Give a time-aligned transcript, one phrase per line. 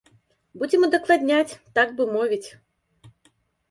[0.61, 2.45] Будзем удакладняць, так бы мовіць.